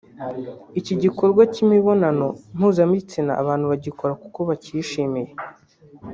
[0.79, 5.31] Iki gikorwa cy’imibonano mpuzabitsina abantu bagikora kuko bacyishimiye